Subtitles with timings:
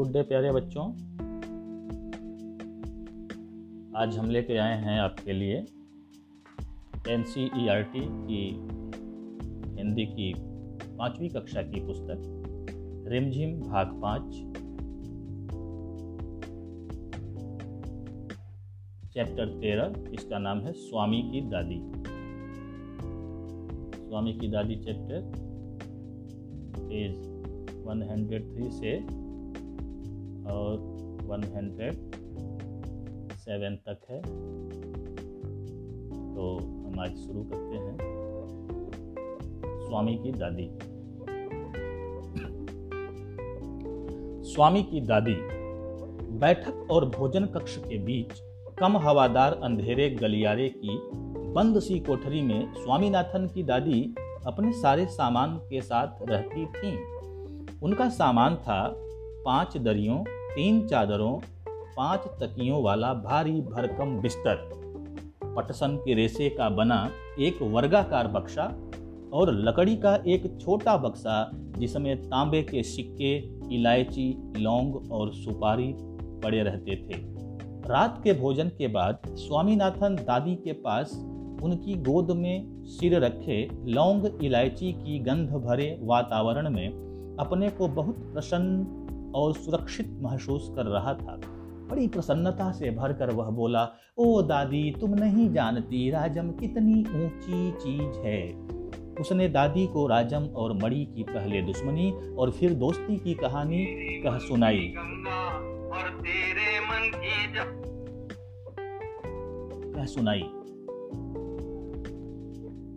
[0.00, 0.84] Good day प्यारे बच्चों।
[3.96, 5.56] आज हम लेके आए हैं आपके लिए
[7.08, 8.50] N C E R T की
[9.80, 10.34] हिंदी की
[10.98, 12.22] पांचवी कक्षा की पुस्तक,
[13.08, 14.34] रिमझिम भाग पाँच।
[19.12, 21.80] चैप्टर तेरह, इसका नाम है स्वामी की दादी।
[24.08, 25.32] स्वामी की दादी चैप्टर
[26.78, 27.16] पेज
[27.86, 29.20] 103 से
[30.50, 30.78] और
[31.24, 34.22] 107 तक है।
[36.34, 37.98] तो हम आज शुरू करते हैं।
[39.86, 40.70] स्वामी की दादी।
[44.52, 45.36] स्वामी की दादी,
[46.38, 48.32] बैठक और भोजन कक्ष के बीच
[48.78, 51.00] कम हवादार अंधेरे गलियारे की
[51.52, 54.14] बंद सी कोठरी में स्वामीनाथन की दादी
[54.46, 56.98] अपने सारे सामान के साथ रहती थीं।
[57.82, 58.96] उनका सामान था
[59.44, 61.32] पाँच दरियों तीन चादरों,
[61.96, 64.54] पाँच तकियों वाला भारी भरकम बिस्तर,
[65.56, 68.64] पटसन के रेसे का बना एक वर्गाकार बक्सा
[69.32, 73.36] और लकड़ी का एक छोटा बक्सा जिसमें तांबे के सिक्के,
[73.74, 75.92] इलायची, लौंग और सुपारी
[76.42, 77.22] पड़े रहते थे।
[77.88, 81.12] रात के भोजन के बाद स्वामीनाथन दादी के पास
[81.62, 88.16] उनकी गोद में सिर रखे लौंग, इलायची की गंध भरे वातावरण में अपने को बहुत
[88.32, 88.99] प्रसन्न
[89.34, 91.40] और सुरक्षित महसूस कर रहा था।
[91.90, 98.18] बड़ी प्रसन्नता से भरकर वह बोला, ओ दादी, तुम नहीं जानती राजम कितनी ऊँची चीज़
[98.18, 98.70] है।
[99.20, 103.84] उसने दादी को राजम और मड़ी की पहले दुश्मनी और फिर दोस्ती की कहानी
[104.22, 104.94] कह सुनाई।
[109.94, 110.42] कह सुनाई।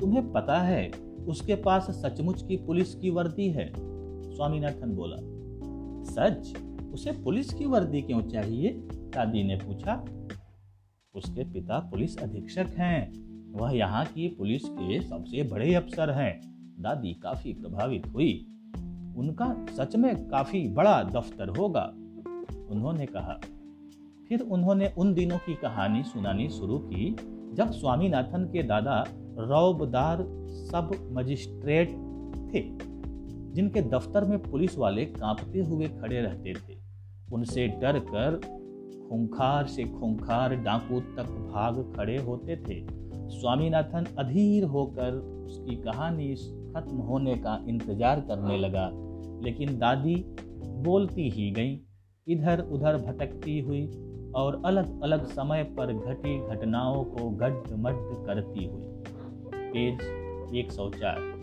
[0.00, 0.90] तुम्हें पता है,
[1.28, 3.72] उसके पास सचमुच की पुलिस की वर्दी है?
[4.32, 5.29] स्वामीनाथन बोला।
[6.04, 6.54] सच,
[6.92, 8.70] उसे पुलिस की वर्दी क्यों चाहिए?
[8.92, 10.04] दादी ने पूछा।
[11.14, 16.40] उसके पिता पुलिस अधीक्षक हैं। वह यहाँ की पुलिस के सबसे बड़े अफसर हैं।
[16.80, 18.46] दादी काफ़ी प्रभावित हुई।
[19.16, 21.92] उनका सच में काफ़ी बड़ा दफ्तर होगा।
[22.70, 23.40] उन्होंने कहा।
[24.28, 27.16] फिर उन्होंने उन दिनों की कहानी सुनानी शुरू की,
[27.54, 29.04] जब स्वामीनाथन के दादा
[29.38, 30.18] रौबदार
[30.48, 31.88] सब मजिस्ट्रेट
[32.54, 32.89] थे।
[33.52, 36.78] जिनके दफ्तर में पुलिस वाले कांपते हुए खड़े रहते थे।
[37.34, 38.40] उनसे डर कर
[39.08, 42.80] खूंखार से खूंखार डाकू तक भाग खड़े होते थे।
[43.30, 46.34] स्वामीनाथन अधीर होकर उसकी कहानी
[46.74, 48.90] खत्म होने का इंतज़ार करने लगा
[49.44, 50.14] लेकिन दादी
[50.84, 51.80] बोलती ही गई
[52.26, 53.86] इधर उधर भटकती हुई
[54.36, 58.84] और अलग अलग समय पर घटी घटनाओं को गड्ढ मड्ढ करती हुई।
[59.72, 61.39] पेज 104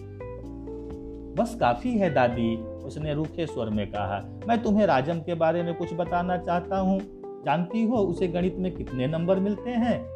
[1.38, 5.74] बस काफ़ी है दादी, उसने रूखे स्वर में कहा। मैं तुम्हें राजम के बारे में
[5.74, 7.00] कुछ बताना चाहता हूँ।
[7.46, 10.10] जानती हो उसे गणित में कितने नंबर मिलते हैं?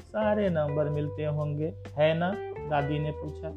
[0.00, 2.30] सारे नंबर मिलते होंगे, है ना?
[2.70, 3.48] दादी ने पूछा।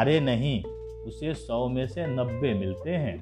[0.00, 0.64] अरे नहीं,
[1.06, 3.20] उसे सौ में से नब्बे मिलते हैं।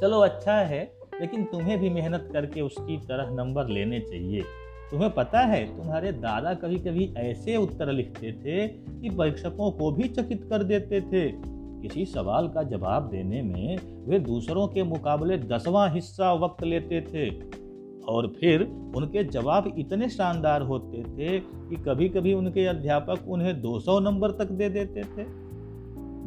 [0.00, 4.42] चलो अच्छा है, लेकिन तुम्हें भी मेहनत करके उसकी तरह नंबर लेने चाहिए।
[4.90, 10.08] तुम्हें पता है, तुम्हारे दादा कभी कभी ऐसे उत्तर लिखते थे कि परीक्षकों को भी
[10.08, 15.94] चकित कर देते थे। किसी सवाल का जवाब देने में वे दूसरों के मुकाबले दसवां
[15.94, 17.60] हिस्सा वक्त लेते थे।
[18.08, 18.62] और फिर
[18.96, 24.50] उनके जवाब इतने शानदार होते थे कि कभी कभी उनके अध्यापक उन्हें 200 नंबर तक
[24.50, 25.24] दे देते थे।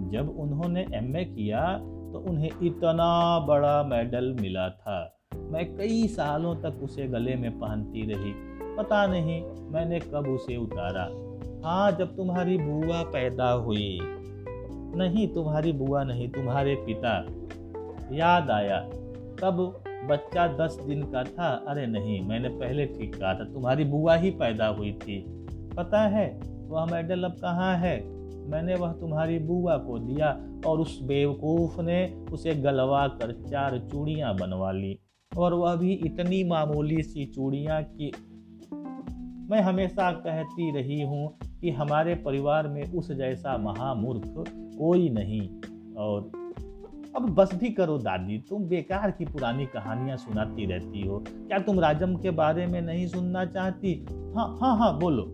[0.09, 1.77] जब उन्होंने एमए किया
[2.13, 8.13] तो उन्हें इतना बड़ा मेडल मिला था। मैं कई सालों तक उसे गले में पहनती
[8.13, 8.33] रही।
[8.77, 11.05] पता नहीं मैंने कब उसे उतारा।
[11.69, 13.99] हाँ जब तुम्हारी बुआ पैदा हुई।
[14.95, 17.25] नहीं तुम्हारी बुआ नहीं, तुम्हारे पिता।
[18.11, 18.79] याद आया,
[19.41, 24.15] तब बच्चा दस दिन का था। अरे नहीं, मैंने पहले ठीक कहा था, तुम्हारी बुआ
[24.15, 25.25] ही पैदा हुई थी।
[25.77, 28.07] पता है, वह मेडल अब कहाँ है?
[28.49, 34.35] मैंने वह तुम्हारी बुआ को दिया और उस बेवकूफ़ ने उसे गलवा कर चार चूड़ियाँ
[34.35, 35.00] बनवा ली।
[35.38, 38.12] और वह भी इतनी मामूली सी चूड़ियाँ कि
[39.50, 44.21] मैं हमेशा कहती रही हूँ कि हमारे परिवार में उस जैसा महामूर्ख
[44.77, 45.50] कोई नहीं।
[45.94, 46.31] और
[47.15, 51.80] अब बस भी करो दादी, तुम बेकार की पुरानी कहानियाँ सुनाती रहती हो। क्या तुम
[51.80, 54.06] राजम के बारे में नहीं सुनना चाहती?
[54.36, 55.25] हाँ हाँ हाँ बोलो।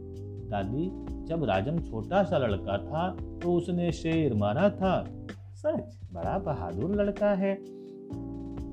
[0.50, 0.90] दादी,
[1.26, 3.10] जब राजम छोटा सा लड़का था
[3.40, 5.04] तो उसने शेर मारा था।
[5.56, 7.56] सच, बड़ा बहादुर लड़का है।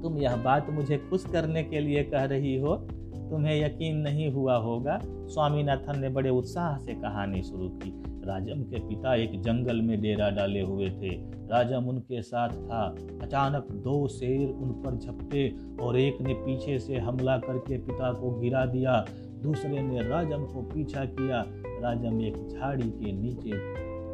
[0.03, 2.89] तुम यह बात मुझे खुश करने के लिए कह रही हो?
[3.31, 8.79] तुम्हें यकीन नहीं हुआ होगा। स्वामीनाथन ने बड़े उत्साह से कहानी शुरू की। राजम के
[8.79, 11.11] पिता एक जंगल में डेरा डाले हुए थे।
[11.51, 16.97] राजम उनके साथ था। अचानक दो शेर उन पर झपटे और एक ने पीछे से
[16.97, 19.05] हमला करके पिता को गिरा दिया।
[19.43, 21.45] दूसरे ने राजम को पीछा किया।
[21.81, 23.51] राजम एक झाड़ी के नीचे,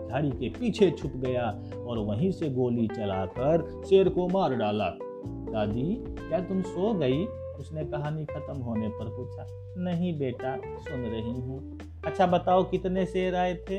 [0.08, 4.88] झाड़ी के पीछे छुप गया और वहीं से गोली चलाकर शेर को मार डाला।
[5.52, 7.26] दादी, क्या तुम सो गई?
[7.60, 9.46] उसने कहानी खत्म होने पर पूछा,
[9.84, 13.78] नहीं बेटा, सुन रही हूँ। अच्छा बताओ कितने शेर आए थे?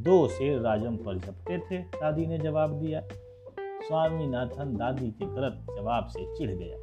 [0.00, 3.00] दो शेर राजम पर झपटे थे, दादी ने जवाब दिया।
[3.82, 6.76] स्वामीनाथन दादी के गलत जवाब से चिढ़ गया।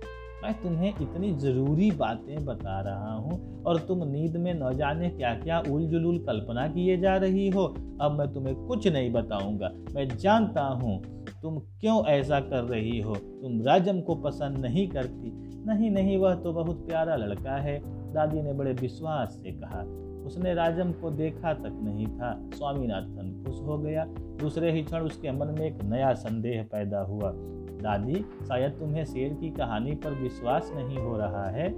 [0.43, 5.33] मैं तुम्हें इतनी ज़रूरी बातें बता रहा हूँ और तुम नींद में न जाने क्या
[5.33, 7.65] क्या उल जुलूल कल्पना किए जा रही हो।
[8.01, 11.01] अब मैं तुम्हें कुछ नहीं बताऊँगा। मैं जानता हूँ
[11.41, 15.29] तुम क्यों ऐसा कर रही हो। तुम राजम को पसंद नहीं करती।
[15.67, 17.81] नहीं नहीं, वह तो बहुत प्यारा लड़का है,
[18.13, 19.81] दादी ने बड़े विश्वास से कहा।
[20.25, 25.31] उसने राजम को देखा तक नहीं था। स्वामीनाथन खुश हो गया। दूसरे ही क्षण उसके
[25.31, 27.31] मन में एक नया संदेह पैदा हुआ।
[27.77, 28.15] दादी,
[28.47, 31.75] शायद तुम्हें शेर की कहानी पर विश्वास नहीं हो रहा है?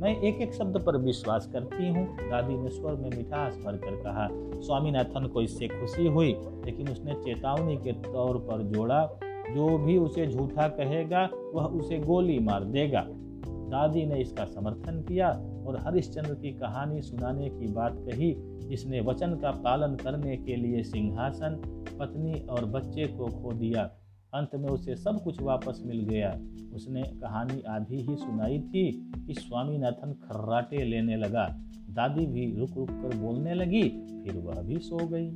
[0.00, 3.96] मैं एक एक शब्द पर विश्वास करती हूँ, दादी ने स्वर में मिठास भर कर
[3.96, 4.28] कहा।
[4.60, 9.18] स्वामीनाथन को इससे खुशी हुई, लेकिन उसने चेतावनी के तौर पर जोड़ा।
[9.52, 13.06] जो भी उसे झूठा कहेगा, वह उसे गोली मार देगा।
[13.46, 15.30] दादी ने इसका समर्थन किया
[15.66, 20.82] और हरिश्चंद्र की कहानी सुनाने की बात कही, जिसने वचन का पालन करने के लिए
[20.82, 21.60] सिंहासन,
[21.98, 23.90] पत्नी और बच्चे को खो दिया।
[24.34, 26.40] अंत में उसे सब कुछ वापस मिल गया।
[26.74, 31.60] उसने कहानी आधी ही सुनाई थी कि स्वामीनाथन खर्राटे लेने लगा।
[31.90, 33.82] दादी भी रुक रुक कर बोलने लगी,
[34.24, 35.30] फिर वह भी सो गई।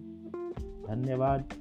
[0.88, 1.52] धन्यवाद।